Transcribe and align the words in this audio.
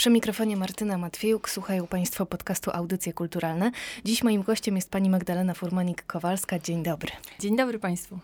Przy 0.00 0.10
mikrofonie 0.10 0.56
Martyna 0.56 0.98
Matwiejuk 0.98 1.50
słuchają 1.50 1.86
Państwo 1.86 2.26
podcastu 2.26 2.70
Audycje 2.74 3.12
Kulturalne. 3.12 3.70
Dziś 4.04 4.22
moim 4.22 4.42
gościem 4.42 4.76
jest 4.76 4.90
pani 4.90 5.10
Magdalena 5.10 5.52
Furmanik-Kowalska. 5.52 6.62
Dzień 6.62 6.82
dobry. 6.82 7.10
Dzień 7.38 7.56
dobry 7.56 7.78
Państwu. 7.78 8.18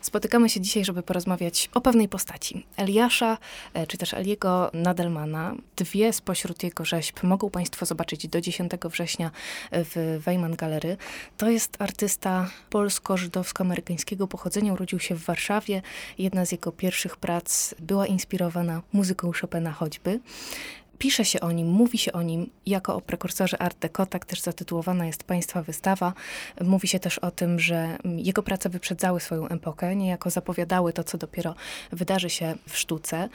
Spotykamy 0.00 0.48
się 0.48 0.60
dzisiaj, 0.60 0.84
żeby 0.84 1.02
porozmawiać 1.02 1.70
o 1.74 1.80
pewnej 1.80 2.08
postaci. 2.08 2.66
Eliasza, 2.76 3.38
e, 3.74 3.86
czy 3.86 3.98
też 3.98 4.14
Eliego 4.14 4.70
Nadelmana. 4.74 5.54
Dwie 5.76 6.12
spośród 6.12 6.62
jego 6.62 6.84
rzeźb 6.84 7.22
mogą 7.22 7.50
Państwo 7.50 7.86
zobaczyć 7.86 8.28
do 8.28 8.40
10 8.40 8.88
września 8.88 9.30
w 9.72 10.20
Weiman 10.24 10.56
Galery. 10.56 10.96
To 11.36 11.50
jest 11.50 11.76
artysta 11.78 12.50
polsko-żydowsko-amerykańskiego 12.70 14.26
pochodzenia. 14.26 14.72
Urodził 14.72 14.98
się 14.98 15.14
w 15.14 15.24
Warszawie. 15.24 15.82
Jedna 16.18 16.46
z 16.46 16.52
jego 16.52 16.72
pierwszych 16.72 17.16
prac 17.16 17.74
była 17.78 18.06
inspirowana 18.06 18.82
muzyką 18.92 19.30
Chopina 19.40 19.72
choćby 19.72 20.20
pisze 20.98 21.24
się 21.24 21.40
o 21.40 21.52
nim, 21.52 21.68
mówi 21.68 21.98
się 21.98 22.12
o 22.12 22.22
nim 22.22 22.50
jako 22.66 22.94
o 22.96 23.00
prekursorze 23.00 23.62
Art 23.62 23.78
Deco, 23.78 24.06
tak 24.06 24.24
też 24.24 24.40
zatytułowana 24.40 25.06
jest 25.06 25.24
Państwa 25.24 25.62
wystawa. 25.62 26.12
Mówi 26.60 26.88
się 26.88 26.98
też 26.98 27.18
o 27.18 27.30
tym, 27.30 27.60
że 27.60 27.98
jego 28.04 28.42
prace 28.42 28.68
wyprzedzały 28.68 29.20
swoją 29.20 29.48
epokę, 29.48 29.96
niejako 29.96 30.30
zapowiadały 30.30 30.92
to, 30.92 31.04
co 31.04 31.18
dopiero 31.18 31.54
wydarzy 31.92 32.30
się 32.30 32.54
w 32.68 32.78
sztuce. 32.78 33.28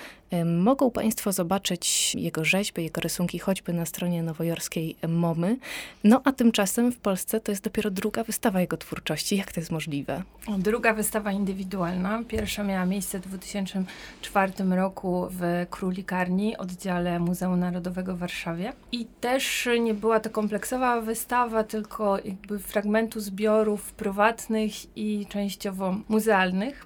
Mogą 0.46 0.92
Państwo 0.92 1.32
zobaczyć 1.32 2.16
jego 2.16 2.46
rzeźby, 2.46 2.84
jego 2.84 3.02
rysunki 3.02 3.40
choćby 3.40 3.74
na 3.74 3.86
stronie 3.86 4.24
nowojorskiej 4.24 4.96
MOMY. 5.08 5.58
No 6.04 6.22
a 6.24 6.32
tymczasem 6.32 6.92
w 6.92 6.98
Polsce 6.98 7.40
to 7.40 7.52
jest 7.52 7.64
dopiero 7.64 7.92
druga 7.92 8.24
wystawa 8.24 8.62
jego 8.62 8.78
twórczości. 8.78 9.38
Jak 9.38 9.52
to 9.52 9.60
jest 9.60 9.72
możliwe? 9.72 10.24
Druga 10.58 10.94
wystawa 10.94 11.32
indywidualna. 11.32 12.24
Pierwsza 12.28 12.64
miała 12.64 12.86
miejsce 12.86 13.20
w 13.20 13.22
2004 13.22 14.54
roku 14.70 15.28
w 15.32 15.66
Królikarni, 15.70 16.58
oddziale 16.58 17.20
Muzeum 17.20 17.51
Muzeum 17.52 17.60
Narodowego 17.60 18.16
w 18.16 18.20
Warszawie. 18.20 18.74
I 18.92 19.06
też 19.06 19.70
nie 19.80 19.94
była 19.94 20.20
to 20.20 20.30
kompleksowa 20.30 21.02
wystawa, 21.02 21.64
tylko 21.64 22.18
jakby 22.26 22.60
fragmentu 22.60 23.20
zbiorów 23.20 23.94
prywatnych 23.94 24.98
i 24.98 25.26
częściowo 25.30 25.96
muzealnych. 26.10 26.86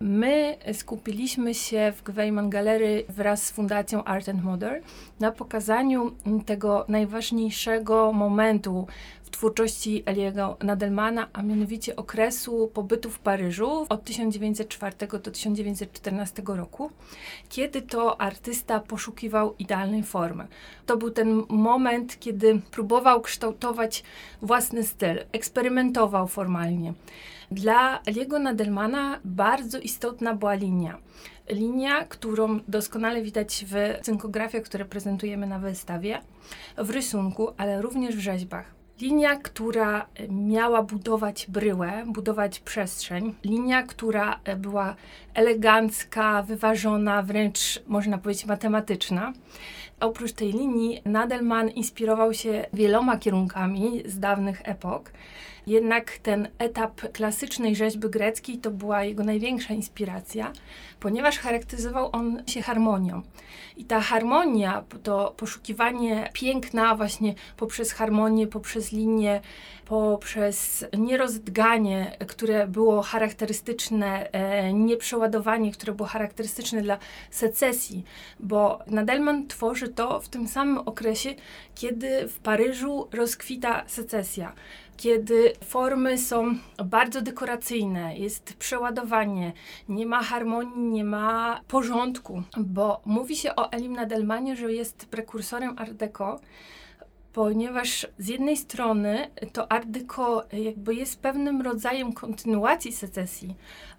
My 0.00 0.56
skupiliśmy 0.72 1.54
się 1.54 1.92
w 1.96 2.02
Gweiman 2.02 2.50
Galery 2.50 3.04
wraz 3.08 3.42
z 3.42 3.50
Fundacją 3.50 4.04
Art 4.04 4.28
and 4.28 4.44
Modern 4.44 4.82
na 5.20 5.32
pokazaniu 5.32 6.12
tego 6.46 6.84
najważniejszego 6.88 8.12
momentu 8.12 8.86
twórczości 9.34 10.02
Eliego 10.06 10.56
Nadelmana, 10.62 11.28
a 11.32 11.42
mianowicie 11.42 11.96
okresu 11.96 12.70
pobytu 12.74 13.10
w 13.10 13.18
Paryżu 13.18 13.86
od 13.88 14.04
1904 14.04 14.96
do 15.06 15.30
1914 15.30 16.42
roku, 16.46 16.90
kiedy 17.48 17.82
to 17.82 18.20
artysta 18.20 18.80
poszukiwał 18.80 19.54
idealnej 19.58 20.02
formy. 20.02 20.46
To 20.86 20.96
był 20.96 21.10
ten 21.10 21.42
moment, 21.48 22.20
kiedy 22.20 22.60
próbował 22.70 23.20
kształtować 23.20 24.02
własny 24.42 24.82
styl, 24.82 25.24
eksperymentował 25.32 26.28
formalnie. 26.28 26.92
Dla 27.50 28.00
Eliego 28.06 28.38
Nadelmana 28.38 29.20
bardzo 29.24 29.78
istotna 29.78 30.34
była 30.34 30.54
linia. 30.54 30.98
Linia, 31.48 32.04
którą 32.04 32.60
doskonale 32.68 33.22
widać 33.22 33.64
w 33.68 34.04
cynkografiach, 34.04 34.62
które 34.62 34.84
prezentujemy 34.84 35.46
na 35.46 35.58
wystawie, 35.58 36.20
w 36.78 36.90
rysunku, 36.90 37.48
ale 37.56 37.82
również 37.82 38.16
w 38.16 38.20
rzeźbach. 38.20 38.83
Linia, 39.00 39.36
która 39.36 40.06
miała 40.28 40.82
budować 40.82 41.46
bryłę, 41.48 42.04
budować 42.06 42.60
przestrzeń. 42.60 43.34
Linia, 43.44 43.82
która 43.82 44.40
była 44.56 44.96
elegancka, 45.34 46.42
wyważona, 46.42 47.22
wręcz 47.22 47.82
można 47.86 48.18
powiedzieć 48.18 48.46
matematyczna. 48.46 49.32
Oprócz 50.00 50.32
tej 50.32 50.52
linii, 50.52 51.02
Nadelman 51.04 51.68
inspirował 51.68 52.34
się 52.34 52.66
wieloma 52.72 53.18
kierunkami 53.18 54.02
z 54.06 54.18
dawnych 54.18 54.62
epok. 54.64 55.10
Jednak 55.66 56.18
ten 56.18 56.48
etap 56.58 57.00
klasycznej 57.12 57.76
rzeźby 57.76 58.10
greckiej 58.10 58.58
to 58.58 58.70
była 58.70 59.04
jego 59.04 59.24
największa 59.24 59.74
inspiracja, 59.74 60.52
ponieważ 61.00 61.38
charakteryzował 61.38 62.08
on 62.12 62.42
się 62.46 62.62
harmonią. 62.62 63.22
I 63.76 63.84
ta 63.84 64.00
harmonia, 64.00 64.84
to 65.02 65.34
poszukiwanie 65.36 66.30
piękna 66.32 66.94
właśnie 66.94 67.34
poprzez 67.56 67.92
harmonię, 67.92 68.46
poprzez 68.46 68.92
linię, 68.92 69.40
poprzez 69.84 70.84
nierozdganie, 70.98 72.16
które 72.26 72.66
było 72.66 73.02
charakterystyczne, 73.02 74.32
e, 74.32 74.72
nieprzeładowanie, 74.72 75.72
które 75.72 75.92
było 75.92 76.08
charakterystyczne 76.08 76.82
dla 76.82 76.98
secesji, 77.30 78.04
bo 78.40 78.78
Nadelman 78.86 79.46
tworzy 79.46 79.88
to 79.88 80.20
w 80.20 80.28
tym 80.28 80.48
samym 80.48 80.78
okresie, 80.78 81.34
kiedy 81.74 82.28
w 82.28 82.38
Paryżu 82.38 83.08
rozkwita 83.12 83.84
secesja 83.86 84.52
kiedy 84.96 85.52
formy 85.64 86.18
są 86.18 86.54
bardzo 86.84 87.22
dekoracyjne, 87.22 88.18
jest 88.18 88.54
przeładowanie, 88.54 89.52
nie 89.88 90.06
ma 90.06 90.22
harmonii, 90.22 90.92
nie 90.92 91.04
ma 91.04 91.60
porządku, 91.68 92.42
bo 92.56 93.00
mówi 93.04 93.36
się 93.36 93.56
o 93.56 93.72
Elim 93.72 93.92
Nadelmanie, 93.92 94.56
że 94.56 94.72
jest 94.72 95.06
prekursorem 95.06 95.78
Art 95.78 95.92
Deco, 95.92 96.40
ponieważ 97.34 98.06
z 98.18 98.28
jednej 98.28 98.56
strony 98.56 99.30
to 99.52 99.72
Art 99.72 99.88
Deco 99.88 100.42
jakby 100.52 100.94
jest 100.94 101.20
pewnym 101.20 101.62
rodzajem 101.62 102.12
kontynuacji 102.12 102.92
secesji, 102.92 103.54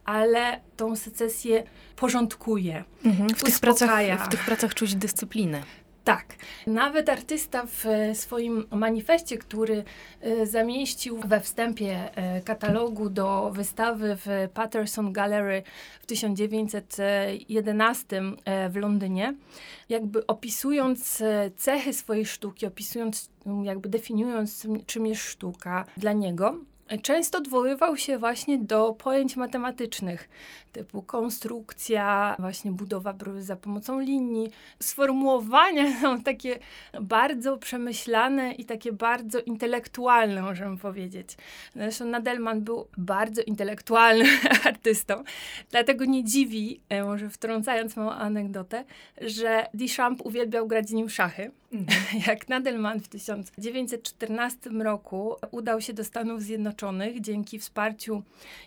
ale 0.06 0.62
tą 0.78 0.96
secesję 0.96 1.64
porządkuje, 1.96 2.84
mhm. 3.06 3.30
w, 3.30 3.44
tych 3.44 3.60
pracach, 3.60 4.26
w 4.26 4.30
tych 4.30 4.46
pracach 4.46 4.74
czuć 4.74 4.96
dyscyplinę. 4.96 5.64
Tak. 6.06 6.36
Nawet 6.68 7.10
artysta 7.10 7.66
w 7.66 7.86
swoim 8.14 8.66
manifestie, 8.72 9.38
który 9.38 9.84
e, 10.22 10.46
zamieścił 10.46 11.20
we 11.20 11.40
wstępie 11.40 12.16
e, 12.16 12.42
katalogu 12.42 13.10
do 13.10 13.52
wystawy 13.54 14.18
w 14.26 14.50
Patterson 14.54 15.14
Gallery 15.14 15.64
w 16.02 16.06
1911 16.06 18.22
e, 18.46 18.70
w 18.70 18.76
Londynie, 18.76 19.34
jakby 19.90 20.28
opisując 20.28 21.24
cechy 21.58 21.94
swojej 21.94 22.26
sztuki, 22.26 22.66
opisując, 22.66 23.30
jakby 23.64 23.90
definiując, 23.90 24.68
czym 24.86 25.06
jest 25.06 25.22
sztuka 25.22 25.86
dla 25.98 26.14
niego, 26.14 26.58
często 27.02 27.38
odwoływał 27.38 27.98
się 27.98 28.18
właśnie 28.18 28.58
do 28.58 28.94
pojęć 28.94 29.36
matematycznych, 29.36 30.30
typu 30.72 31.02
konstrukcja, 31.02 32.36
właśnie 32.40 32.72
budowa 32.72 33.14
bryły 33.14 33.44
za 33.44 33.56
pomocą 33.56 34.00
linii. 34.00 34.52
Sformułowania 34.80 35.94
są 36.02 36.22
takie 36.22 36.60
bardzo 37.02 37.58
przemyślane 37.58 38.54
i 38.54 38.66
takie 38.66 38.92
bardzo 38.92 39.40
intelektualne, 39.40 40.42
możemy 40.42 40.78
powiedzieć. 40.78 41.38
Zresztą 41.76 42.06
Nadelman 42.06 42.62
był 42.62 42.88
bardzo 42.98 43.42
intelektualnym 43.42 44.28
artystą, 44.70 45.24
dlatego 45.72 46.06
nie 46.06 46.24
dziwi, 46.24 46.82
e, 46.90 47.04
może 47.04 47.30
wtrącając 47.30 47.96
małą 47.96 48.12
anegdotę, 48.12 48.86
że 49.22 49.68
Duchamp 49.74 50.26
uwielbiał 50.26 50.68
grać 50.68 50.90
z 50.90 50.94
nim 50.94 51.10
szachy. 51.10 51.52
Mhm. 51.76 52.22
Jak 52.28 52.50
Nadelman 52.50 53.00
w 53.00 53.08
1914 53.08 54.70
roku 54.70 55.36
udał 55.52 55.82
się 55.82 55.94
do 55.94 56.04
Stanów 56.04 56.42
Zjednoczonych 56.42 57.22
dzięki 57.22 57.60
wsparciu 57.60 58.24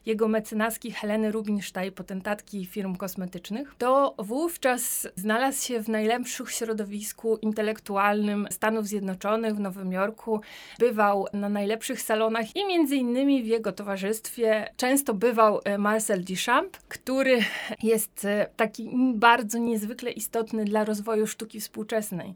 jego 0.06 0.28
mecenaski 0.28 0.92
Heleny 0.92 1.32
Rubinstein, 1.32 1.92
potentatki 1.92 2.66
firm 2.66 2.96
kosmetycznych, 2.96 3.74
to 3.78 4.14
wówczas 4.18 5.08
znalazł 5.16 5.66
się 5.66 5.80
w 5.80 5.88
najlepszym 5.88 6.46
środowisku 6.46 7.36
intelektualnym 7.36 8.46
Stanów 8.50 8.86
Zjednoczonych 8.86 9.54
w 9.54 9.60
Nowym 9.60 9.92
Jorku. 9.92 10.40
Bywał 10.78 11.26
na 11.32 11.48
najlepszych 11.48 12.02
salonach 12.02 12.56
i 12.56 12.66
między 12.66 12.96
innymi 12.96 13.42
w 13.42 13.46
jego 13.46 13.72
towarzystwie 13.72 14.72
często 14.76 15.14
bywał 15.14 15.60
e, 15.64 15.78
Marcel 15.78 16.24
Duchamp, 16.24 16.76
który 16.88 17.38
jest 17.82 18.24
e, 18.24 18.46
taki 18.56 18.90
bardzo 19.14 19.58
niezwykle 19.58 20.10
istotny 20.10 20.64
dla 20.64 20.84
rozwoju 20.84 21.26
sztuki 21.26 21.60
współczesnej. 21.60 22.34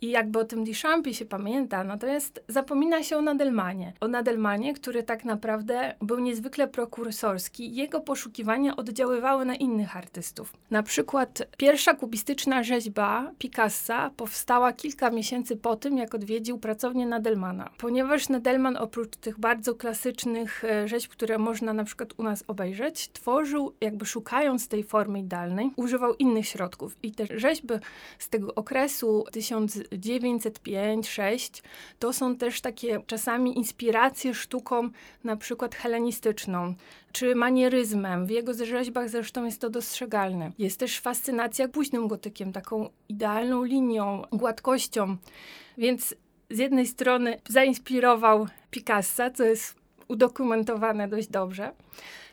I 0.00 0.10
jakby 0.10 0.38
o 0.38 0.44
tym 0.44 0.64
Duchampie 0.64 1.14
się 1.14 1.24
pamięta, 1.24 1.84
natomiast 1.84 2.44
zapomina 2.48 3.02
się 3.02 3.16
o 3.16 3.22
Nadelmanie. 3.22 3.92
O 4.00 4.08
Nadelmanie, 4.08 4.74
który 4.74 5.02
tak 5.02 5.24
naprawdę 5.24 5.94
był 6.02 6.18
niezwykle 6.18 6.68
prokursorski. 6.68 7.74
Jego 7.74 8.00
poszukiwania 8.00 8.76
oddziaływały 8.76 9.44
na 9.44 9.54
innych 9.54 9.96
artystów. 9.96 10.52
Na 10.70 10.82
przykład 10.82 11.42
pierwsza 11.56 11.94
kubistyczna 11.94 12.62
rzeźba 12.62 13.30
Picassa 13.38 14.10
powstała 14.16 14.72
kilka 14.72 15.10
miesięcy 15.10 15.56
po 15.56 15.76
tym, 15.76 15.98
jak 15.98 16.14
odwiedził 16.14 16.58
pracownię 16.58 17.06
Nadelmana. 17.06 17.70
Ponieważ 17.78 18.28
Nadelman 18.28 18.76
oprócz 18.76 19.16
tych 19.16 19.40
bardzo 19.40 19.74
klasycznych 19.74 20.64
e, 20.64 20.88
rzeźb, 20.88 21.10
które 21.10 21.38
można 21.38 21.72
na 21.72 21.84
przykład 21.84 22.12
u 22.16 22.22
nas 22.22 22.44
obejrzeć, 22.46 23.08
tworzył, 23.12 23.72
jakby 23.80 24.06
szukając 24.06 24.68
tej 24.68 24.84
formy 24.84 25.20
idealnej, 25.20 25.70
używał 25.76 26.14
innych 26.14 26.48
środków. 26.48 26.96
I 27.02 27.12
te 27.12 27.26
rzeźby 27.38 27.74
z 28.18 28.28
tego 28.28 28.54
okresu 28.54 29.24
1000 29.32 29.85
1905-6 29.88 31.62
to 31.98 32.12
są 32.12 32.36
też 32.36 32.60
takie 32.60 33.02
czasami 33.06 33.58
inspiracje 33.58 34.34
sztuką 34.34 34.90
na 35.24 35.36
przykład 35.36 35.74
helenistyczną 35.74 36.74
czy 37.12 37.34
manieryzmem. 37.34 38.26
W 38.26 38.30
jego 38.30 38.54
rzeźbach 38.54 39.08
zresztą 39.08 39.44
jest 39.44 39.60
to 39.60 39.70
dostrzegalne. 39.70 40.52
Jest 40.58 40.80
też 40.80 41.00
fascynacja 41.00 41.68
późnym 41.68 42.08
gotykiem, 42.08 42.52
taką 42.52 42.88
idealną 43.08 43.64
linią, 43.64 44.22
gładkością. 44.32 45.16
Więc 45.78 46.14
z 46.50 46.58
jednej 46.58 46.86
strony 46.86 47.40
zainspirował 47.48 48.46
Picassa, 48.70 49.30
co 49.30 49.44
jest 49.44 49.85
udokumentowane 50.08 51.08
dość 51.08 51.28
dobrze. 51.28 51.72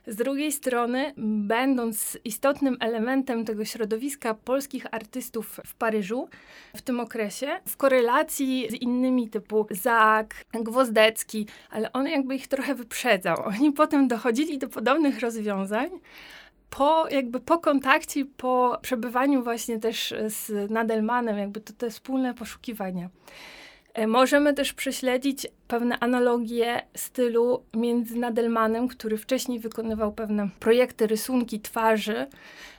Z 0.08 0.16
drugiej 0.16 0.52
strony, 0.52 1.14
będąc 1.18 2.18
istotnym 2.26 2.78
elementem 2.80 3.46
tego 3.46 3.66
środowiska 3.66 4.34
polskich 4.34 4.86
artystów 4.92 5.60
w 5.66 5.76
Paryżu 5.76 6.30
w 6.76 6.82
tym 6.82 7.00
okresie, 7.00 7.48
w 7.68 7.78
korelacji 7.78 8.68
z 8.70 8.74
innymi 8.74 9.30
typu 9.30 9.68
Zak, 9.72 10.46
Gwozdecki, 10.54 11.48
ale 11.70 11.94
on 11.94 12.08
jakby 12.08 12.36
ich 12.36 12.48
trochę 12.48 12.76
wyprzedzał. 12.76 13.44
Oni 13.46 13.72
potem 13.72 14.08
dochodzili 14.08 14.58
do 14.58 14.68
podobnych 14.68 15.20
rozwiązań, 15.20 15.90
po, 16.70 17.10
jakby 17.10 17.40
po 17.40 17.60
kontakcie, 17.60 18.26
po 18.26 18.80
przebywaniu 18.82 19.44
właśnie 19.44 19.80
też 19.80 20.14
z 20.28 20.72
Nadelmanem, 20.72 21.38
jakby 21.38 21.62
to 21.62 21.74
te 21.74 21.90
wspólne 21.90 22.34
poszukiwania. 22.34 23.10
E, 23.94 24.08
możemy 24.08 24.54
też 24.54 24.74
prześledzić 24.74 25.48
pewne 25.68 26.00
analogie 26.00 26.82
stylu 26.96 27.64
między 27.74 28.20
Nadelmanem, 28.20 28.88
który 28.88 29.18
wcześniej 29.18 29.60
wykonywał 29.60 30.12
pewne 30.12 30.50
projekty, 30.60 31.08
rysunki 31.08 31.60
twarzy 31.60 32.28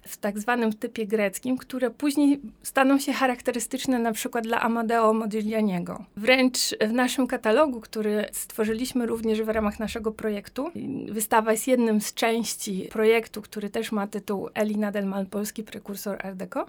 w 0.07 0.17
tak 0.17 0.39
zwanym 0.39 0.73
typie 0.73 1.07
greckim, 1.07 1.57
które 1.57 1.91
później 1.91 2.41
staną 2.63 2.99
się 2.99 3.13
charakterystyczne 3.13 3.99
na 3.99 4.13
przykład 4.13 4.45
dla 4.45 4.61
Amadeo 4.61 5.13
Modiglianiego. 5.13 6.05
Wręcz 6.17 6.59
w 6.81 6.93
naszym 6.93 7.27
katalogu, 7.27 7.81
który 7.81 8.27
stworzyliśmy 8.33 9.07
również 9.07 9.43
w 9.43 9.49
ramach 9.49 9.81
naszego 9.81 10.13
projektu, 10.13 10.71
wystawa 11.09 11.53
jest 11.53 11.69
jednym 11.69 12.01
z 12.01 12.15
części 12.15 12.89
projektu, 12.93 13.43
który 13.43 13.71
też 13.71 13.93
ma 13.93 14.07
tytuł 14.07 14.49
Eli 14.55 14.77
Nadelman, 14.77 15.27
polski 15.27 15.63
prekursor 15.63 16.27
Art 16.27 16.37
Deco. 16.37 16.67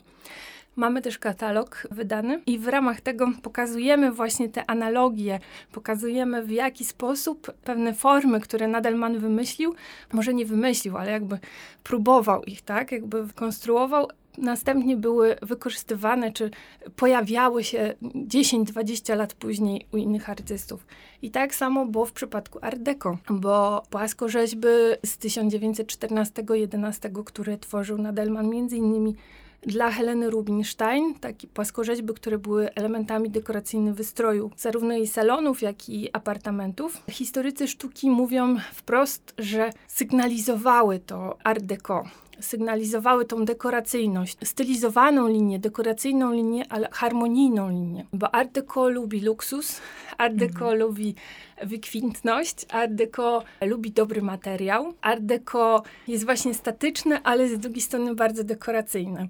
Mamy 0.76 1.02
też 1.02 1.20
katalog 1.20 1.88
wydany 1.92 2.42
i 2.46 2.60
w 2.60 2.68
ramach 2.68 3.02
tego 3.02 3.28
pokazujemy 3.42 4.12
właśnie 4.12 4.50
te 4.50 4.70
analogie, 4.70 5.40
pokazujemy 5.72 6.44
w 6.44 6.52
jaki 6.52 6.86
sposób 6.86 7.52
pewne 7.64 7.94
formy, 7.94 8.40
które 8.40 8.68
Nadelman 8.68 9.20
wymyślił, 9.20 9.76
może 10.14 10.34
nie 10.34 10.46
wymyślił, 10.46 10.98
ale 10.98 11.12
jakby 11.12 11.40
próbował 11.84 12.44
ich, 12.44 12.62
tak, 12.62 12.92
jakby 12.92 13.28
konstruował, 13.36 14.08
następnie 14.38 14.98
były 14.98 15.36
wykorzystywane, 15.42 16.32
czy 16.32 16.52
pojawiały 16.96 17.64
się 17.64 17.94
10-20 18.02 19.18
lat 19.18 19.34
później 19.34 19.86
u 19.92 19.98
innych 19.98 20.30
artystów. 20.30 20.86
I 21.22 21.32
tak 21.32 21.56
samo 21.56 21.86
było 21.86 22.06
w 22.06 22.12
przypadku 22.12 22.60
Art 22.62 22.80
Deco, 22.80 23.18
bo 23.30 23.84
płaskorzeźby 23.90 24.68
z 25.06 25.18
1914-11, 25.18 27.24
które 27.24 27.58
tworzył 27.58 27.98
Nadelman 27.98 28.50
między 28.50 28.78
innymi 28.78 29.16
dla 29.66 29.92
Heleny 29.92 30.30
Rubinstein, 30.30 31.16
takie 31.20 31.48
płaskorzeźby, 31.48 32.14
które 32.14 32.38
były 32.38 32.74
elementami 32.74 33.30
dekoracyjnych 33.30 33.94
wystroju 33.94 34.52
zarówno 34.58 34.94
jej 34.94 35.08
salonów, 35.08 35.62
jak 35.62 35.90
i 35.90 36.10
apartamentów. 36.14 37.02
Historycy 37.12 37.68
sztuki 37.68 38.10
mówią 38.10 38.56
wprost, 38.74 39.34
że 39.38 39.70
sygnalizowały 39.88 41.00
to 41.00 41.38
Art 41.44 41.64
Deco 41.64 42.04
sygnalizowały 42.40 43.26
tą 43.26 43.46
dekoracyjność, 43.46 44.38
stylizowaną 44.44 45.28
linię, 45.28 45.60
dekoracyjną 45.60 46.34
linię, 46.34 46.66
ale 46.70 46.90
harmonijną 46.92 47.70
linię. 47.70 48.06
Bo 48.14 48.36
Art 48.36 48.52
Deco 48.52 48.90
lubi 48.90 49.22
luksus, 49.22 49.82
Art 50.18 50.36
Deco 50.36 50.72
mhm. 50.72 50.80
lubi 50.80 51.16
wykwintność, 51.64 52.66
Art 52.70 52.92
Deco 52.92 53.44
lubi 53.62 53.92
dobry 53.92 54.22
materiał. 54.22 54.94
Art 55.02 55.22
Deco 55.22 55.84
jest 56.08 56.26
właśnie 56.26 56.54
statyczne, 56.54 57.22
ale 57.24 57.48
z 57.48 57.60
drugiej 57.60 57.82
strony 57.82 58.16
bardzo 58.16 58.44
dekoracyjne. 58.44 59.28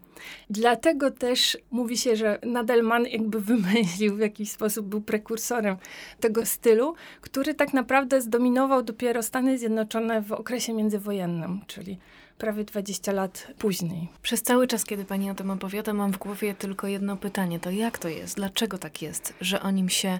Dlatego 0.49 1.11
też 1.11 1.57
mówi 1.71 1.97
się, 1.97 2.15
że 2.15 2.39
Nadelman 2.43 3.05
jakby 3.05 3.41
wymyślił 3.41 4.15
w 4.15 4.19
jakiś 4.19 4.51
sposób, 4.51 4.87
był 4.87 5.01
prekursorem 5.01 5.77
tego 6.19 6.45
stylu, 6.45 6.95
który 7.21 7.53
tak 7.53 7.73
naprawdę 7.73 8.21
zdominował 8.21 8.83
dopiero 8.83 9.23
Stany 9.23 9.57
Zjednoczone 9.57 10.21
w 10.21 10.31
okresie 10.31 10.73
międzywojennym, 10.73 11.61
czyli 11.67 11.97
prawie 12.37 12.65
20 12.65 13.11
lat 13.11 13.47
później. 13.57 14.09
Przez 14.21 14.41
cały 14.41 14.67
czas, 14.67 14.85
kiedy 14.85 15.05
pani 15.05 15.31
o 15.31 15.35
tym 15.35 15.51
opowiada, 15.51 15.93
mam 15.93 16.11
w 16.11 16.17
głowie 16.17 16.53
tylko 16.53 16.87
jedno 16.87 17.17
pytanie. 17.17 17.59
To 17.59 17.69
jak 17.69 17.97
to 17.97 18.09
jest? 18.09 18.35
Dlaczego 18.35 18.77
tak 18.77 19.01
jest, 19.01 19.33
że 19.41 19.61
o 19.61 19.71
nim 19.71 19.89
się 19.89 20.19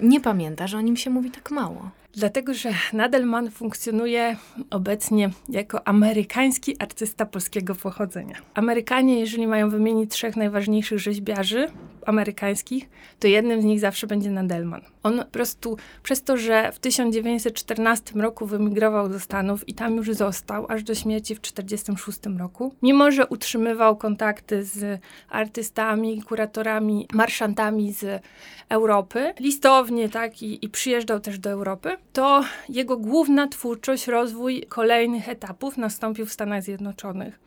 nie 0.00 0.20
pamięta, 0.20 0.66
że 0.66 0.78
o 0.78 0.80
nim 0.80 0.96
się 0.96 1.10
mówi 1.10 1.30
tak 1.30 1.50
mało? 1.50 1.90
Dlatego, 2.12 2.54
że 2.54 2.70
Nadelman 2.92 3.50
funkcjonuje 3.50 4.36
obecnie 4.70 5.30
jako 5.48 5.88
amerykański 5.88 6.76
artysta 6.78 7.26
polskiego 7.26 7.74
pochodzenia. 7.74 8.36
Amerykanie, 8.54 9.20
jeżeli 9.20 9.46
mają 9.46 9.70
wymienić 9.70 10.10
trzech 10.10 10.36
najważniejszych 10.36 10.98
rzeźbiarzy 10.98 11.66
amerykańskich, 12.06 12.88
to 13.18 13.28
jednym 13.28 13.62
z 13.62 13.64
nich 13.64 13.80
zawsze 13.80 14.06
będzie 14.06 14.30
Nadelman. 14.30 14.80
On 15.02 15.18
po 15.18 15.24
prostu 15.24 15.76
przez 16.02 16.22
to, 16.22 16.36
że 16.36 16.72
w 16.72 16.78
1914 16.78 18.20
roku 18.20 18.46
wymigrował 18.46 19.08
do 19.08 19.20
Stanów 19.20 19.68
i 19.68 19.74
tam 19.74 19.96
już 19.96 20.12
został, 20.12 20.66
aż 20.68 20.82
do 20.82 20.94
śmierci 20.94 21.34
w 21.34 21.40
1946 21.40 22.38
roku, 22.38 22.74
mimo 22.82 23.10
że 23.10 23.26
utrzymywał 23.26 23.96
kontakty 23.96 24.64
z 24.64 25.00
artystami, 25.28 26.22
kuratorami, 26.22 27.06
marszantami 27.12 27.92
z 27.92 28.22
Europy, 28.68 29.34
listownie, 29.40 30.08
tak, 30.08 30.42
i, 30.42 30.64
i 30.64 30.68
przyjeżdżał 30.68 31.20
też 31.20 31.38
do 31.38 31.50
Europy, 31.50 31.96
to 32.12 32.44
jego 32.68 32.96
główna 32.96 33.48
twórczość, 33.48 34.06
rozwój 34.06 34.62
kolejnych 34.68 35.28
etapów 35.28 35.76
nastąpił 35.76 36.26
w 36.26 36.32
Stanach 36.32 36.62
Zjednoczonych. 36.62 37.40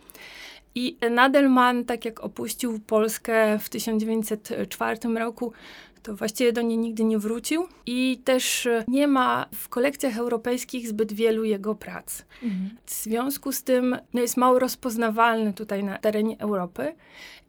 I 0.76 0.98
Nadelman, 1.12 1.86
tak 1.86 2.06
jak 2.06 2.20
opuścił 2.24 2.80
Polskę 2.80 3.60
w 3.60 3.70
1904 3.70 5.00
roku, 5.20 5.54
to 6.04 6.16
właściwie 6.16 6.54
do 6.54 6.62
niej 6.62 6.78
nigdy 6.78 7.04
nie 7.04 7.20
wrócił 7.20 7.68
i 7.86 8.22
też 8.24 8.68
nie 8.88 9.08
ma 9.08 9.46
w 9.56 9.70
kolekcjach 9.70 10.18
europejskich 10.18 10.88
zbyt 10.88 11.14
wielu 11.14 11.44
jego 11.44 11.76
prac. 11.76 12.26
Mhm. 12.44 12.78
W 12.86 12.92
związku 12.92 13.52
z 13.52 13.64
tym 13.64 13.98
no 14.14 14.22
jest 14.22 14.38
mało 14.38 14.60
rozpoznawalny 14.60 15.54
tutaj 15.54 15.84
na 15.84 15.98
terenie 15.98 16.40
Europy 16.40 16.96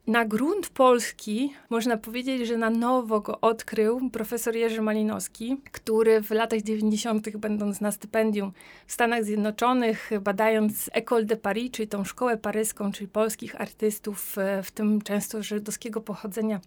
na 0.07 0.25
grunt 0.25 0.69
polski 0.69 1.55
można 1.71 1.97
powiedzieć, 1.97 2.49
że 2.49 2.57
na 2.57 2.71
nowo 2.71 3.21
go 3.21 3.41
odkrył 3.41 4.11
profesor 4.11 4.57
Jerzy 4.57 4.83
Malinowski, 4.83 5.57
który 5.73 6.21
w 6.21 6.31
latach 6.31 6.63
90., 6.63 7.37
będąc 7.37 7.81
na 7.81 7.93
stypendium 7.93 8.53
w 8.87 8.93
Stanach 8.93 9.25
Zjednoczonych, 9.25 10.11
badając 10.21 10.91
École 10.91 11.25
de 11.25 11.37
Paris, 11.37 11.71
czyli 11.71 11.89
tą 11.89 12.05
szkołę 12.05 12.37
paryską, 12.37 12.93
czyli 12.93 13.09
polskich 13.09 13.61
artystów, 13.61 14.39
e, 14.39 14.63
w 14.63 14.71
tym 14.71 15.03
często 15.03 15.43
żydowskiego 15.43 16.01
pochodzenia 16.01 16.61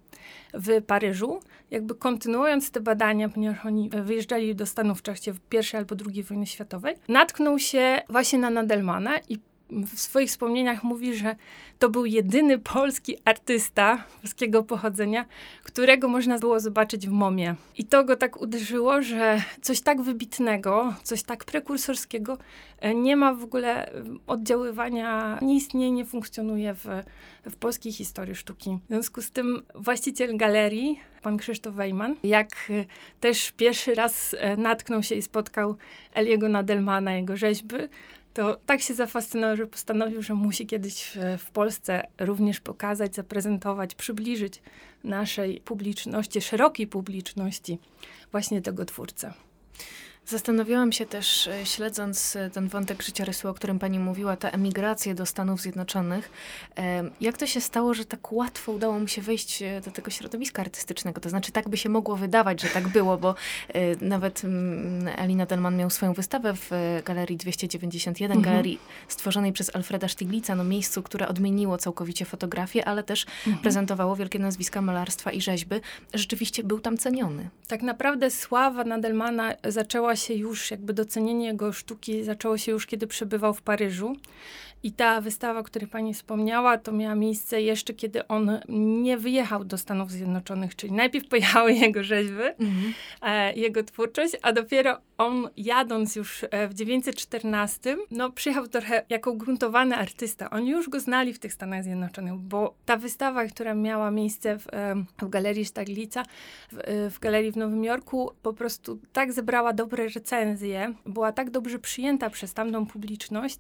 w 0.54 0.82
Paryżu, 0.82 1.40
jakby 1.72 1.96
kontynuując 1.96 2.72
te 2.72 2.82
badania, 2.82 3.30
ponieważ 3.30 3.66
oni 3.66 3.90
wyjeżdżali 3.90 4.56
do 4.56 4.66
Stanów 4.66 5.00
w 5.00 5.02
czasie 5.02 5.34
I 5.52 5.76
albo 5.76 5.96
II 6.10 6.24
wojny 6.24 6.46
światowej, 6.46 6.96
natknął 7.08 7.60
się 7.60 8.02
właśnie 8.10 8.40
na 8.40 8.50
Nadelmana 8.50 9.18
i 9.30 9.40
w 9.70 10.00
swoich 10.00 10.30
wspomnieniach 10.30 10.84
mówi, 10.84 11.16
że 11.16 11.36
to 11.80 11.90
był 11.90 12.06
jedyny 12.06 12.60
polski 12.60 13.18
artysta 13.26 14.04
polskiego 14.22 14.64
pochodzenia, 14.64 15.26
którego 15.64 16.08
można 16.08 16.40
było 16.40 16.60
zobaczyć 16.60 17.08
w 17.08 17.12
momie. 17.12 17.56
I 17.78 17.86
to 17.86 18.04
go 18.04 18.16
tak 18.16 18.42
uderzyło, 18.42 19.02
że 19.02 19.42
coś 19.62 19.82
tak 19.82 20.02
wybitnego, 20.02 20.94
coś 21.04 21.24
tak 21.24 21.46
prekursorskiego 21.46 22.38
e, 22.80 22.96
nie 22.96 23.16
ma 23.16 23.34
w 23.34 23.44
ogóle 23.44 23.92
oddziaływania, 24.28 25.40
nie 25.42 25.56
istnieje, 25.56 25.92
nie 25.92 26.06
funkcjonuje 26.06 26.74
w, 26.74 26.86
w 27.46 27.56
polskiej 27.56 27.92
historii 27.92 28.36
sztuki. 28.36 28.80
W 28.86 28.88
związku 28.88 29.22
z 29.22 29.32
tym 29.32 29.64
właściciel 29.76 30.38
galerii, 30.38 31.00
pan 31.22 31.38
Krzysztof 31.38 31.76
Wejman, 31.76 32.16
jak 32.24 32.50
e, 32.70 32.86
też 33.20 33.52
pierwszy 33.52 33.96
raz 33.96 34.36
e, 34.40 34.58
natknął 34.58 35.04
się 35.04 35.16
i 35.16 35.22
spotkał 35.22 35.78
Eliego 36.14 36.50
Nadelmana, 36.50 37.14
jego 37.14 37.38
rzeźby, 37.38 37.76
to 38.34 38.58
tak 38.66 38.82
się 38.82 38.94
zafascynował, 38.94 39.58
że 39.58 39.68
postanowił, 39.68 40.22
że 40.22 40.34
musi 40.34 40.68
kiedyś 40.68 41.18
w, 41.38 41.52
Polsce 41.52 42.08
również 42.20 42.60
pokazać, 42.60 43.16
zaprezentować, 43.16 43.96
przybliżyć 43.96 44.62
naszej 45.04 45.62
publiczności, 45.62 46.42
szerokiej 46.42 46.88
publiczności 46.88 47.80
właśnie 48.32 48.62
tego 48.62 48.86
twórcę. 48.86 49.34
Zastanawiałam 50.30 50.92
się 50.92 51.06
też, 51.06 51.48
e, 51.48 51.66
śledząc 51.66 52.36
e, 52.36 52.50
ten 52.50 52.68
wątek 52.68 53.04
życiorysu, 53.04 53.50
o 53.50 53.54
którym 53.54 53.80
pani 53.80 54.00
mówiła, 54.00 54.38
ta 54.38 54.50
emigracja 54.50 55.14
do 55.14 55.26
Stanów 55.26 55.62
Zjednoczonych, 55.62 56.32
jak 57.22 57.38
to 57.38 57.48
się 57.48 57.62
stało, 57.62 57.94
że 57.94 58.06
tak 58.06 58.32
łatwo 58.32 58.72
udało 58.72 59.00
mu 59.00 59.08
się 59.08 59.22
wejść 59.22 59.62
e, 59.62 59.82
do 59.82 59.92
tego 59.92 60.12
środowiska 60.12 60.62
artystycznego? 60.62 61.22
To 61.22 61.30
znaczy, 61.30 61.52
tak 61.52 61.70
by 61.70 61.78
się 61.78 61.90
mogło 61.90 62.16
wydawać, 62.16 62.62
że 62.62 62.68
tak 62.68 62.88
było, 62.88 63.18
bo 63.18 63.36
nawet 64.02 64.44
mm, 64.44 65.08
Elina 65.18 65.46
Delman 65.46 65.78
miał 65.78 65.90
swoją 65.90 66.14
wystawę 66.14 66.54
w 66.54 66.72
Galerii 67.06 67.38
291, 67.38 68.38
mhm. 68.38 68.54
galerii 68.54 68.80
stworzonej 69.08 69.54
przez 69.54 69.76
Alfreda 69.76 70.08
Stiglitza, 70.08 70.56
no 70.56 70.64
miejscu, 70.64 71.04
które 71.04 71.28
odmieniło 71.28 71.78
całkowicie 71.78 72.26
fotografię, 72.26 72.86
ale 72.86 73.04
też 73.04 73.26
mhm. 73.26 73.58
prezentowało 73.58 74.16
wielkie 74.16 74.40
nazwiska 74.40 74.82
malarstwa 74.82 75.32
i 75.32 75.42
rzeźby. 75.42 75.76
Rzeczywiście 76.14 76.64
był 76.64 76.80
tam 76.80 76.98
ceniony. 76.98 77.50
Tak 77.68 77.82
naprawdę 77.82 78.32
sława 78.32 78.84
Nadelmana 78.84 79.54
zaczęła 79.64 80.17
się 80.18 80.34
już, 80.34 80.72
jakby 80.72 80.94
docenienie 80.94 81.46
jego 81.46 81.74
sztuki 81.74 82.24
zaczęło 82.24 82.58
się 82.58 82.72
już, 82.72 82.86
kiedy 82.86 83.08
przebywał 83.08 83.54
w 83.54 83.62
Paryżu. 83.62 84.16
I 84.84 84.92
ta 84.92 85.22
wystawa, 85.22 85.60
o 85.60 85.64
której 85.64 85.88
pani 85.88 86.14
wspomniała, 86.14 86.78
to 86.78 86.92
miała 86.92 87.16
miejsce 87.16 87.62
jeszcze, 87.62 87.94
kiedy 87.94 88.28
on 88.28 88.60
nie 88.70 89.18
wyjechał 89.18 89.66
do 89.66 89.78
Stanów 89.78 90.12
Zjednoczonych, 90.12 90.76
czyli 90.76 90.94
najpierw 90.94 91.28
pojechały 91.28 91.74
jego 91.84 92.04
rzeźby, 92.04 92.44
mhm. 92.60 92.94
e, 93.22 93.54
jego 93.54 93.84
twórczość, 93.84 94.34
a 94.42 94.54
dopiero 94.54 94.98
on 95.18 95.50
jadąc 95.58 96.16
już 96.16 96.46
e, 96.52 96.68
w 96.68 96.74
914, 96.74 97.98
no 98.12 98.32
przyjechał 98.32 98.68
trochę 98.68 99.06
jako 99.10 99.32
ugruntowany 99.32 99.96
artysta. 99.96 100.50
Oni 100.50 100.70
już 100.70 100.90
go 100.90 101.00
znali 101.00 101.34
w 101.34 101.40
tych 101.40 101.54
Stanach 101.54 101.84
Zjednoczonych, 101.84 102.34
bo 102.34 102.74
ta 102.86 102.98
wystawa, 102.98 103.46
która 103.46 103.74
miała 103.74 104.12
miejsce 104.12 104.60
w, 104.60 104.68
e, 104.74 104.96
w 105.22 105.30
Galerii 105.30 105.66
Staglica, 105.66 106.24
w, 106.72 106.78
e, 106.78 107.10
w 107.10 107.20
Galerii 107.20 107.52
w 107.52 107.58
Nowym 107.58 107.84
Jorku, 107.84 108.32
po 108.42 108.54
prostu 108.54 109.00
tak 109.14 109.34
zebrała 109.34 109.74
dobre 109.74 110.08
recenzje, 110.08 110.94
była 111.06 111.32
tak 111.32 111.50
dobrze 111.50 111.80
przyjęta 111.80 112.30
przez 112.30 112.54
tamtą 112.54 112.86
publiczność, 112.86 113.60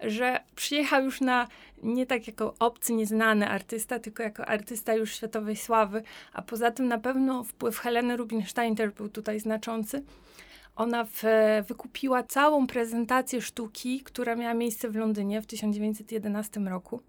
że 0.00 0.40
przyjechał 0.54 1.04
już 1.04 1.20
na 1.20 1.48
nie 1.82 2.06
tak 2.06 2.26
jako 2.26 2.54
obcy, 2.58 2.92
nieznany 2.92 3.48
artysta, 3.48 3.98
tylko 3.98 4.22
jako 4.22 4.46
artysta 4.46 4.94
już 4.94 5.14
światowej 5.14 5.56
sławy, 5.56 6.02
a 6.32 6.42
poza 6.42 6.70
tym 6.70 6.88
na 6.88 6.98
pewno 6.98 7.44
wpływ 7.44 7.78
Heleny 7.78 8.16
Rubinstein 8.16 8.76
też 8.76 8.90
był 8.90 9.08
tutaj 9.08 9.40
znaczący. 9.40 10.02
Ona 10.76 11.04
w, 11.04 11.22
wykupiła 11.68 12.22
całą 12.22 12.66
prezentację 12.66 13.42
sztuki, 13.42 14.00
która 14.00 14.36
miała 14.36 14.54
miejsce 14.54 14.90
w 14.90 14.96
Londynie 14.96 15.42
w 15.42 15.46
1911 15.46 16.60
roku. 16.60 17.00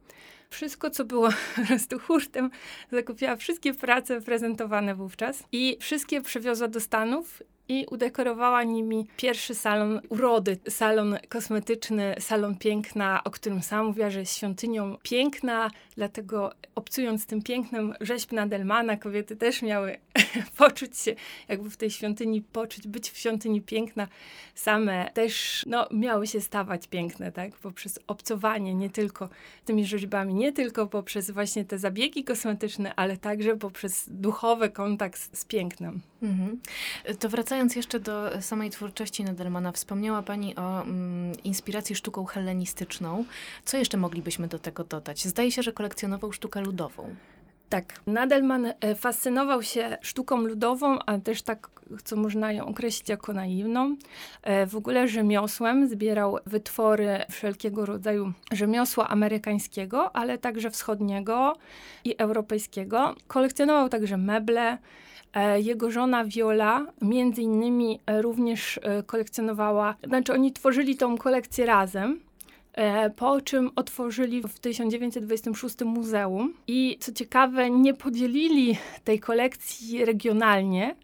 Wszystko, 0.49 0.89
co 0.89 1.05
było 1.05 1.29
po 1.89 1.99
hurtem, 1.99 2.49
zakupiła 2.91 3.35
wszystkie 3.35 3.73
prace 3.73 4.21
prezentowane 4.21 4.95
wówczas 4.95 5.43
i 5.51 5.77
wszystkie 5.79 6.21
przywiozła 6.21 6.67
do 6.67 6.79
Stanów 6.79 7.43
i 7.69 7.85
udekorowała 7.91 8.63
nimi 8.63 9.07
pierwszy 9.17 9.55
salon 9.55 10.01
urody, 10.09 10.57
salon 10.69 11.17
kosmetyczny, 11.29 12.15
salon 12.19 12.57
piękna, 12.57 13.23
o 13.23 13.31
którym 13.31 13.61
sama 13.61 13.83
mówiła, 13.83 14.09
że 14.09 14.19
jest 14.19 14.37
świątynią 14.37 14.97
piękna, 15.03 15.71
dlatego 15.95 16.53
obcując 16.75 17.25
tym 17.25 17.41
pięknem 17.41 17.93
rzeźb 18.01 18.31
Nadelmana, 18.31 18.97
kobiety 18.97 19.35
też 19.35 19.61
miały 19.61 19.97
poczuć 20.57 20.97
się 20.97 21.15
jakby 21.47 21.69
w 21.69 21.77
tej 21.77 21.91
świątyni, 21.91 22.41
poczuć 22.41 22.87
być 22.87 23.09
w 23.09 23.17
świątyni 23.17 23.61
piękna, 23.61 24.07
same 24.55 25.11
też 25.13 25.63
no, 25.67 25.87
miały 25.91 26.27
się 26.27 26.41
stawać 26.41 26.87
piękne, 26.87 27.31
tak, 27.31 27.55
poprzez 27.55 27.99
obcowanie 28.07 28.75
nie 28.75 28.89
tylko 28.89 29.29
tymi 29.65 29.85
rzeźbami, 29.85 30.33
nie 30.33 30.53
tylko 30.53 30.87
poprzez 30.87 31.31
właśnie 31.31 31.65
te 31.65 31.79
zabiegi 31.79 32.23
kosmetyczne, 32.23 32.95
ale 32.95 33.17
także 33.17 33.55
poprzez 33.55 34.05
duchowy 34.07 34.69
kontakt 34.69 35.19
z, 35.19 35.39
z 35.39 35.45
pięknem. 35.45 36.01
Mhm. 36.21 36.59
To 37.19 37.29
wracając 37.29 37.75
jeszcze 37.75 37.99
do 37.99 38.41
samej 38.41 38.69
twórczości 38.69 39.23
Nadelmana, 39.23 39.71
wspomniała 39.71 40.21
Pani 40.21 40.55
o 40.55 40.81
mm, 40.81 41.35
inspiracji 41.43 41.95
sztuką 41.95 42.25
hellenistyczną. 42.25 43.25
Co 43.65 43.77
jeszcze 43.77 43.97
moglibyśmy 43.97 44.47
do 44.47 44.59
tego 44.59 44.83
dodać? 44.83 45.25
Zdaje 45.25 45.51
się, 45.51 45.63
że 45.63 45.73
kolekcjonował 45.73 46.33
sztukę 46.33 46.61
ludową. 46.61 47.15
Tak, 47.69 48.01
Nadelman 48.07 48.73
e, 48.81 48.95
fascynował 48.95 49.63
się 49.63 49.97
sztuką 50.01 50.41
ludową, 50.41 50.99
a 51.05 51.17
też 51.17 51.41
tak, 51.41 51.69
co 52.03 52.15
można 52.15 52.51
ją 52.51 52.65
określić 52.65 53.09
jako 53.09 53.33
naiwną. 53.33 53.95
E, 54.43 54.65
w 54.65 54.75
ogóle 54.75 55.07
rzemiosłem 55.07 55.89
zbierał 55.89 56.37
wytwory 56.45 57.19
wszelkiego 57.31 57.85
rodzaju 57.85 58.33
rzemiosła 58.51 59.07
amerykańskiego, 59.07 60.15
ale 60.15 60.37
także 60.37 60.71
wschodniego 60.71 61.57
i 62.03 62.15
europejskiego. 62.17 63.15
Kolekcjonował 63.27 63.89
także 63.89 64.17
meble, 64.17 64.77
jego 65.57 65.91
żona 65.91 66.25
Viola 66.25 66.85
między 67.01 67.41
innymi 67.41 67.99
e, 68.05 68.21
również 68.21 68.79
e, 68.83 69.03
kolekcjonowała, 69.03 69.95
znaczy 70.03 70.33
oni 70.33 70.53
tworzyli 70.53 70.97
tą 70.97 71.17
kolekcję 71.17 71.65
razem, 71.65 72.19
po 73.15 73.41
czym 73.41 73.71
otworzyli 73.75 74.41
w 74.41 74.59
1926 74.59 75.75
muzeum 75.85 76.53
i 76.67 76.97
co 76.99 77.11
ciekawe 77.11 77.69
nie 77.69 77.93
podzielili 77.93 78.77
tej 79.03 79.19
kolekcji 79.19 80.05
regionalnie, 80.05 80.95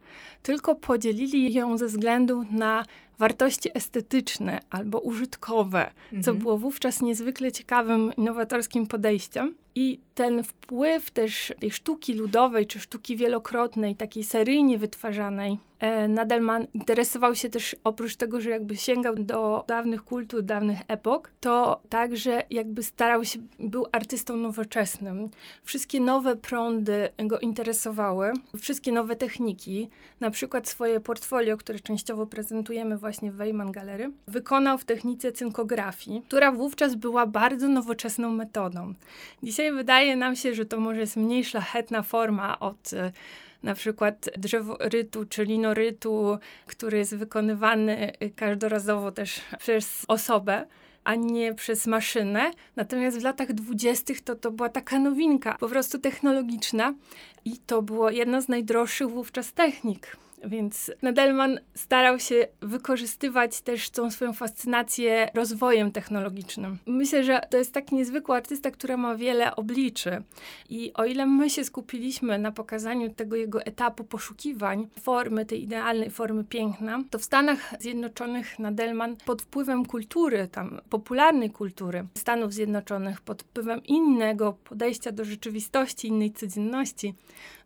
tylko 0.43 0.75
podzielili 0.75 1.53
ją 1.53 1.77
ze 1.77 1.87
względu 1.87 2.45
na 2.51 2.85
wartości 3.19 3.69
estetyczne 3.73 4.59
albo 4.69 4.99
użytkowe, 4.99 5.91
mhm. 6.03 6.23
co 6.23 6.33
było 6.33 6.57
wówczas 6.57 7.01
niezwykle 7.01 7.51
ciekawym, 7.51 8.11
innowatorskim 8.17 8.87
podejściem. 8.87 9.55
I 9.75 9.99
ten 10.15 10.43
wpływ 10.43 11.11
też 11.11 11.53
tej 11.59 11.71
sztuki 11.71 12.13
ludowej, 12.13 12.67
czy 12.67 12.79
sztuki 12.79 13.17
wielokrotnej, 13.17 13.95
takiej 13.95 14.23
seryjnie 14.23 14.77
wytwarzanej, 14.77 15.57
e, 15.79 16.07
Nadelman 16.07 16.67
interesował 16.73 17.35
się 17.35 17.49
też, 17.49 17.75
oprócz 17.83 18.15
tego, 18.15 18.41
że 18.41 18.49
jakby 18.49 18.77
sięgał 18.77 19.15
do 19.15 19.63
dawnych 19.67 20.03
kultur, 20.03 20.43
dawnych 20.43 20.79
epok, 20.87 21.31
to 21.39 21.81
także 21.89 22.43
jakby 22.49 22.83
starał 22.83 23.25
się, 23.25 23.39
był 23.59 23.85
artystą 23.91 24.37
nowoczesnym. 24.37 25.29
Wszystkie 25.63 25.99
nowe 25.99 26.35
prądy 26.35 27.09
go 27.17 27.39
interesowały, 27.39 28.33
wszystkie 28.59 28.91
nowe 28.91 29.15
techniki, 29.15 29.89
na 30.19 30.31
przykład 30.31 30.67
swoje 30.67 30.99
portfolio, 30.99 31.57
które 31.57 31.79
częściowo 31.79 32.25
prezentujemy 32.27 32.97
właśnie 32.97 33.31
w 33.31 33.35
Weyman 33.35 33.71
Galery, 33.71 34.11
wykonał 34.27 34.77
w 34.77 34.85
technice 34.85 35.31
cynkografii, 35.31 36.21
która 36.27 36.51
wówczas 36.51 36.95
była 36.95 37.27
bardzo 37.27 37.67
nowoczesną 37.67 38.31
metodą. 38.31 38.93
Dzisiaj 39.43 39.62
wydaje 39.71 40.15
nam 40.15 40.35
się, 40.35 40.53
że 40.53 40.65
to 40.65 40.79
może 40.79 40.99
jest 40.99 41.17
mniej 41.17 41.45
szlachetna 41.45 42.01
forma 42.01 42.59
od 42.59 42.93
e, 42.93 43.11
na 43.63 43.75
przykład 43.75 44.29
drzeworytu 44.37 45.25
czy 45.25 45.43
linorytu, 45.43 46.37
który 46.65 46.97
jest 46.97 47.15
wykonywany 47.15 48.13
e, 48.19 48.29
każdorazowo 48.29 49.11
też 49.11 49.41
przez 49.59 50.05
osobę 50.07 50.65
a 51.03 51.15
nie 51.15 51.53
przez 51.53 51.87
maszynę. 51.87 52.51
Natomiast 52.75 53.19
w 53.19 53.23
latach 53.23 53.53
dwudziestych 53.53 54.21
to, 54.21 54.35
to 54.35 54.51
była 54.51 54.69
taka 54.69 54.99
nowinka, 54.99 55.57
po 55.59 55.69
prostu 55.69 55.99
technologiczna 55.99 56.93
i 57.45 57.57
to 57.57 57.81
było 57.81 58.09
jedna 58.09 58.41
z 58.41 58.47
najdroższych 58.47 59.09
wówczas 59.09 59.53
technik. 59.53 60.17
Więc 60.45 60.91
Nadelman 61.01 61.59
starał 61.75 62.19
się 62.19 62.47
wykorzystywać 62.61 63.61
też 63.61 63.89
tą 63.89 64.11
swoją 64.11 64.33
fascynację 64.33 65.29
rozwojem 65.33 65.91
technologicznym. 65.91 66.77
Myślę, 66.85 67.23
że 67.23 67.41
to 67.49 67.57
jest 67.57 67.73
taki 67.73 67.95
niezwykły 67.95 68.35
artysta, 68.35 68.71
który 68.71 68.97
ma 68.97 69.15
wiele 69.15 69.55
obliczy. 69.55 70.23
I 70.69 70.93
o 70.93 71.05
ile 71.05 71.25
my 71.25 71.49
się 71.49 71.63
skupiliśmy 71.63 72.37
na 72.37 72.51
pokazaniu 72.51 73.09
tego 73.09 73.35
jego 73.35 73.61
etapu 73.61 74.03
poszukiwań, 74.03 74.87
formy, 75.01 75.45
tej 75.45 75.63
idealnej 75.63 76.09
formy 76.09 76.43
piękna, 76.43 77.03
to 77.09 77.19
w 77.19 77.23
Stanach 77.23 77.73
Zjednoczonych 77.79 78.59
Nadelman 78.59 79.15
pod 79.25 79.41
wpływem 79.41 79.85
kultury, 79.85 80.47
tam 80.51 80.81
popularnej 80.89 81.49
kultury 81.49 82.05
Stanów 82.17 82.53
Zjednoczonych, 82.53 83.21
pod 83.21 83.43
wpływem 83.43 83.83
innego 83.83 84.57
podejścia 84.63 85.11
do 85.11 85.25
rzeczywistości, 85.25 86.07
innej 86.07 86.31
codzienności, 86.31 87.13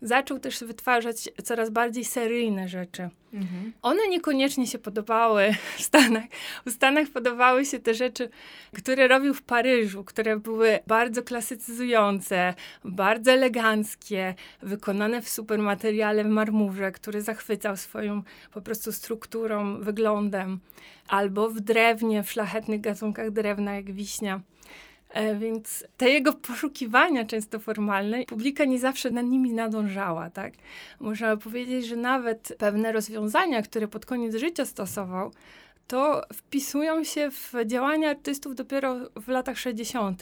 zaczął 0.01 0.39
też 0.39 0.63
wytwarzać 0.63 1.29
coraz 1.43 1.69
bardziej 1.69 2.05
seryjne 2.05 2.66
rzeczy. 2.67 3.09
Mhm. 3.33 3.73
One 3.81 4.07
niekoniecznie 4.07 4.67
się 4.67 4.79
podobały 4.79 5.55
w 5.77 5.81
Stanach. 5.81 6.23
W 6.65 6.71
Stanach 6.71 7.07
podobały 7.09 7.65
się 7.65 7.79
te 7.79 7.93
rzeczy, 7.93 8.29
które 8.73 9.07
robił 9.07 9.33
w 9.33 9.41
Paryżu, 9.41 10.03
które 10.03 10.37
były 10.39 10.79
bardzo 10.87 11.23
klasycyzujące, 11.23 12.53
bardzo 12.83 13.31
eleganckie, 13.31 14.35
wykonane 14.61 15.21
w 15.21 15.29
supermateriale 15.29 16.23
w 16.23 16.27
marmurze, 16.27 16.91
który 16.91 17.21
zachwycał 17.21 17.77
swoją 17.77 18.23
po 18.53 18.61
prostu 18.61 18.91
strukturą, 18.91 19.79
wyglądem, 19.79 20.59
albo 21.07 21.49
w 21.49 21.59
drewnie, 21.59 22.23
w 22.23 22.31
szlachetnych 22.31 22.81
gatunkach 22.81 23.31
drewna, 23.31 23.75
jak 23.75 23.91
wiśnia. 23.91 24.41
E, 25.09 25.35
więc 25.35 25.83
te 25.97 26.09
jego 26.09 26.33
poszukiwania, 26.33 27.25
często 27.25 27.59
formalne, 27.59 28.25
publika 28.25 28.65
nie 28.65 28.79
zawsze 28.79 29.11
nad 29.11 29.25
nimi 29.25 29.53
nadążała, 29.53 30.29
tak? 30.29 30.53
Można 30.99 31.37
powiedzieć, 31.37 31.85
że 31.85 31.95
nawet 31.95 32.55
pewne 32.57 32.91
rozwiązania, 32.91 33.61
które 33.61 33.87
pod 33.87 34.05
koniec 34.05 34.35
życia 34.35 34.65
stosował, 34.65 35.31
to 35.87 36.21
wpisują 36.33 37.03
się 37.03 37.31
w 37.31 37.53
działania 37.65 38.09
artystów 38.09 38.55
dopiero 38.55 38.95
w 39.15 39.27
latach 39.27 39.57
60. 39.57 40.21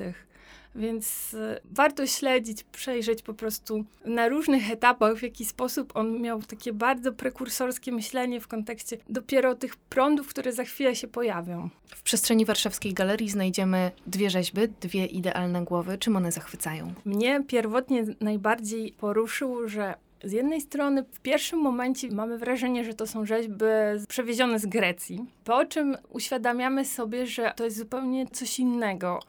Więc 0.75 1.33
y, 1.33 1.59
warto 1.71 2.07
śledzić, 2.07 2.63
przejrzeć 2.63 3.21
po 3.21 3.33
prostu 3.33 3.85
na 4.05 4.29
różnych 4.29 4.71
etapach, 4.71 5.15
w 5.17 5.23
jaki 5.23 5.45
sposób 5.45 5.91
on 5.95 6.21
miał 6.21 6.41
takie 6.41 6.73
bardzo 6.73 7.13
prekursorskie 7.13 7.91
myślenie 7.91 8.41
w 8.41 8.47
kontekście 8.47 8.97
dopiero 9.09 9.55
tych 9.55 9.75
prądów, 9.75 10.27
które 10.27 10.53
za 10.53 10.63
chwilę 10.63 10.95
się 10.95 11.07
pojawią. 11.07 11.69
W 11.87 12.03
przestrzeni 12.03 12.45
warszawskiej 12.45 12.93
galerii 12.93 13.29
znajdziemy 13.29 13.91
dwie 14.07 14.29
rzeźby, 14.29 14.61
dwie 14.81 15.05
idealne 15.05 15.63
głowy. 15.63 15.97
Czym 15.97 16.15
one 16.15 16.31
zachwycają? 16.31 16.93
Mnie 17.05 17.43
pierwotnie 17.47 18.05
najbardziej 18.21 18.91
poruszył, 18.91 19.67
że 19.67 19.93
z 20.25 20.31
jednej 20.31 20.61
strony 20.61 21.03
w 21.11 21.19
pierwszym 21.19 21.59
momencie 21.59 22.11
mamy 22.11 22.37
wrażenie, 22.37 22.83
że 22.83 22.93
to 22.93 23.07
są 23.07 23.25
rzeźby 23.25 23.65
przewiezione 24.07 24.59
z 24.59 24.65
Grecji, 24.65 25.25
po 25.43 25.65
czym 25.65 25.97
uświadamiamy 26.09 26.85
sobie, 26.85 27.27
że 27.27 27.53
to 27.55 27.63
jest 27.63 27.77
zupełnie 27.77 28.27
coś 28.27 28.59
innego, 28.59 29.19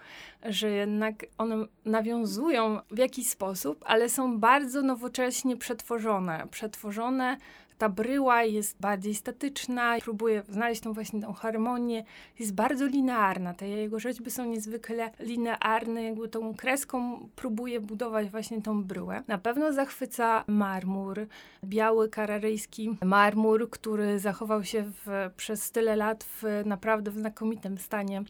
że 0.44 0.70
jednak 0.70 1.14
one 1.38 1.56
nawiązują 1.84 2.80
w 2.90 2.98
jakiś 2.98 3.28
sposób, 3.28 3.84
ale 3.86 4.08
są 4.08 4.38
bardzo 4.38 4.82
nowocześnie 4.82 5.56
przetworzone. 5.56 6.46
Przetworzone 6.50 7.36
ta 7.78 7.88
bryła 7.88 8.42
jest 8.42 8.80
bardziej 8.80 9.14
statyczna, 9.14 9.96
próbuje 10.00 10.42
znaleźć 10.48 10.80
tą 10.80 10.92
właśnie 10.92 11.20
tą 11.20 11.32
harmonię, 11.32 12.04
jest 12.38 12.54
bardzo 12.54 12.86
linearna. 12.86 13.54
Te 13.54 13.68
jego 13.68 14.00
rzeźby 14.00 14.30
są 14.30 14.44
niezwykle 14.44 15.10
linearne, 15.20 16.02
jakby 16.02 16.28
tą 16.28 16.54
kreską 16.54 17.28
próbuje 17.36 17.80
budować 17.80 18.30
właśnie 18.30 18.62
tą 18.62 18.84
bryłę. 18.84 19.22
Na 19.28 19.38
pewno 19.38 19.72
zachwyca 19.72 20.44
marmur, 20.46 21.26
biały 21.64 22.08
kararyjski 22.08 22.96
marmur, 23.04 23.70
który 23.70 24.18
zachował 24.18 24.64
się 24.64 24.82
w, 24.82 25.30
przez 25.36 25.70
tyle 25.70 25.96
lat 25.96 26.24
w 26.24 26.62
naprawdę 26.64 27.10
w 27.10 27.14
znakomitym 27.14 27.78
stanie. 27.78 28.24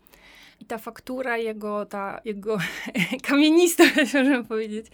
I 0.61 0.65
ta 0.65 0.79
faktura 0.79 1.37
jego, 1.37 1.87
ta 1.87 2.21
jego 2.25 2.59
kamienistość, 3.29 3.95
możemy 4.15 4.45
powiedzieć, 4.45 4.87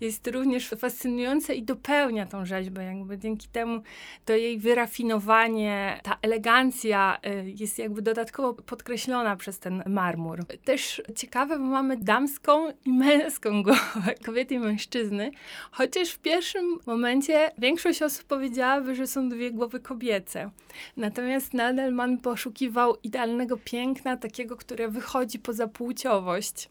jest 0.00 0.26
również 0.26 0.68
fascynująca 0.68 1.52
i 1.52 1.62
dopełnia 1.62 2.26
tą 2.26 2.46
rzeźbę. 2.46 2.84
Jakby 2.84 3.18
dzięki 3.18 3.48
temu 3.48 3.82
to 4.24 4.32
jej 4.32 4.58
wyrafinowanie, 4.58 6.00
ta 6.02 6.18
elegancja 6.22 7.18
y, 7.26 7.52
jest 7.56 7.78
jakby 7.78 8.02
dodatkowo 8.02 8.54
podkreślona 8.54 9.36
przez 9.36 9.58
ten 9.58 9.82
marmur. 9.86 10.46
Też 10.64 11.02
ciekawe, 11.16 11.58
bo 11.58 11.64
mamy 11.64 11.96
damską 11.96 12.72
i 12.84 12.92
męską 12.92 13.62
głowę, 13.62 14.14
kobiety 14.24 14.54
i 14.54 14.58
mężczyzny, 14.58 15.30
chociaż 15.70 16.10
w 16.10 16.18
pierwszym 16.18 16.78
momencie 16.86 17.50
większość 17.58 18.02
osób 18.02 18.24
powiedziałaby, 18.24 18.94
że 18.94 19.06
są 19.06 19.28
dwie 19.28 19.50
głowy 19.50 19.80
kobiece. 19.80 20.50
Natomiast 20.96 21.54
Nadelman 21.54 22.18
poszukiwał 22.18 22.96
idealnego 23.02 23.56
piękna, 23.56 24.16
takiego, 24.16 24.56
które 24.56 24.88
wychodzi 24.88 25.22
wychodzi 25.22 25.38
poza 25.38 25.68
płciowość. 25.68 26.68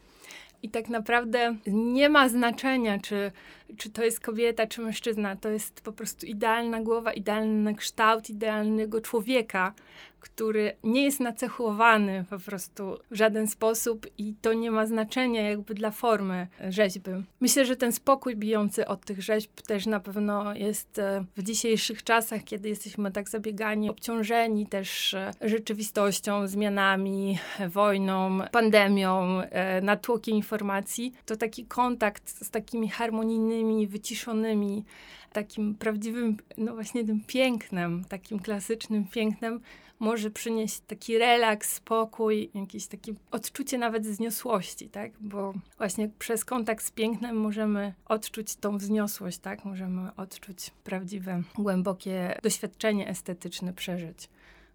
I 0.63 0.69
tak 0.69 0.89
naprawdę 0.89 1.55
nie 1.67 2.09
ma 2.09 2.29
znaczenia, 2.29 2.99
czy, 2.99 3.31
czy 3.77 3.89
to 3.89 4.03
jest 4.03 4.19
kobieta, 4.19 4.67
czy 4.67 4.81
mężczyzna. 4.81 5.35
To 5.35 5.49
jest 5.49 5.81
po 5.81 5.91
prostu 5.91 6.25
idealna 6.25 6.81
głowa, 6.81 7.13
idealny 7.13 7.75
kształt 7.75 8.29
idealnego 8.29 9.01
człowieka, 9.01 9.73
który 10.21 10.75
nie 10.83 11.03
jest 11.03 11.19
nacechowany 11.19 12.25
po 12.29 12.39
prostu 12.39 12.97
w 13.11 13.15
żaden 13.15 13.47
sposób 13.47 14.07
i 14.17 14.35
to 14.41 14.53
nie 14.53 14.71
ma 14.71 14.85
znaczenia 14.85 15.49
jakby 15.49 15.73
dla 15.73 15.91
formy 15.91 16.47
rzeźby. 16.69 17.11
Myślę, 17.39 17.65
że 17.65 17.75
ten 17.75 17.91
spokój 17.91 18.35
bijący 18.35 18.87
od 18.87 19.05
tych 19.05 19.21
rzeźb 19.21 19.61
też 19.61 19.85
na 19.85 19.99
pewno 19.99 20.55
jest 20.55 20.99
e, 20.99 21.25
w 21.37 21.43
dzisiejszych 21.43 22.03
czasach, 22.03 22.43
kiedy 22.43 22.69
jesteśmy 22.69 23.11
tak 23.11 23.29
zabiegani, 23.29 23.89
obciążeni 23.89 24.67
też 24.67 25.13
e, 25.13 25.31
rzeczywistością, 25.41 26.47
zmianami, 26.47 27.39
wojną, 27.69 28.39
pandemią, 28.51 29.41
e, 29.41 29.81
natłokiem 29.81 30.35
informacji, 30.35 31.13
to 31.25 31.35
taki 31.35 31.65
kontakt 31.65 32.29
z 32.45 32.49
takimi 32.49 32.89
harmonijnymi, 32.89 33.60
wyciszonymi, 33.87 34.85
takim 35.33 35.75
prawdziwym, 35.75 36.37
no 36.57 36.73
właśnie 36.73 37.05
tym 37.05 37.21
pięknem, 37.27 38.03
takim 38.09 38.39
klasycznym 38.39 39.07
pięknem, 39.07 39.61
może 39.99 40.31
przynieść 40.31 40.79
taki 40.79 41.17
relaks, 41.17 41.73
spokój, 41.73 42.49
jakieś 42.53 42.87
takie 42.87 43.13
odczucie 43.31 43.77
nawet 43.77 44.07
wzniosłości, 44.07 44.89
tak? 44.89 45.11
Bo 45.19 45.53
właśnie 45.77 46.09
przez 46.19 46.45
kontakt 46.45 46.85
z 46.85 46.91
pięknem 46.91 47.35
możemy 47.35 47.93
odczuć 48.05 48.55
tą 48.55 48.77
wzniosłość, 48.77 49.37
tak? 49.37 49.65
Możemy 49.65 50.15
odczuć 50.15 50.71
prawdziwe, 50.83 51.41
głębokie 51.57 52.39
doświadczenie 52.43 53.07
estetyczne, 53.07 53.73
przeżyć. 53.73 54.29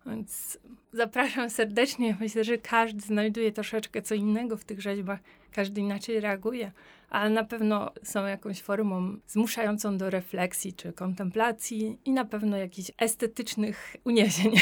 Więc 0.07 0.59
zapraszam 0.93 1.51
serdecznie. 1.51 2.17
Myślę, 2.21 2.45
że 2.45 2.59
każdy 2.59 3.01
znajduje 3.01 3.53
troszeczkę 3.53 4.03
co 4.03 4.15
innego 4.15 4.57
w 4.57 4.65
tych 4.65 4.81
rzeźbach, 4.81 5.21
każdy 5.53 5.81
inaczej 5.81 6.21
reaguje, 6.21 6.73
ale 7.11 7.31
na 7.31 7.45
pewno 7.45 7.93
są 8.03 8.27
jakąś 8.27 8.63
formą 8.63 9.17
zmuszającą 9.27 9.99
do 9.99 10.11
refleksji 10.11 10.73
czy 10.73 10.93
kontemplacji 10.93 11.99
i 12.05 12.13
na 12.13 12.25
pewno 12.25 12.57
jakichś 12.57 12.91
estetycznych 12.99 13.97
uniesień. 14.05 14.53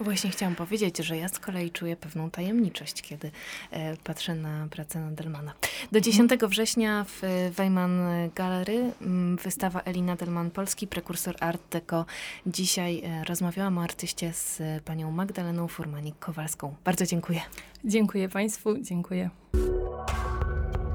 Właśnie 0.00 0.30
chciałam 0.30 0.54
powiedzieć, 0.54 0.96
że 0.96 1.16
ja 1.16 1.28
z 1.28 1.38
kolei 1.38 1.70
czuję 1.70 1.96
pewną 1.96 2.30
tajemniczość, 2.30 3.02
kiedy 3.02 3.30
e, 3.70 3.96
patrzę 3.96 4.34
na 4.34 4.68
pracę 4.70 5.00
Nadelmana. 5.00 5.52
Do 5.92 6.00
10 6.00 6.30
września 6.48 7.04
w 7.08 7.50
Weiman 7.56 8.00
Gallery 8.34 8.92
mm, 9.00 9.36
wystawa 9.36 9.80
Elina 9.80 10.16
Delman 10.16 10.50
Polski, 10.50 10.86
prekursor 10.86 11.36
Art 11.40 11.62
Deco. 11.70 12.06
Dzisiaj 12.46 13.02
e, 13.04 13.24
rozmawiałam 13.24 13.78
o 13.78 13.82
artyście 13.82 14.32
z 14.32 14.62
panią 14.84 15.10
Magdaleną 15.10 15.66
Furmanik-Kowalską. 15.66 16.72
Bardzo 16.84 17.06
dziękuję. 17.06 17.40
Dziękuję 17.84 18.28
Państwu, 18.28 18.78
dziękuję. 18.80 19.30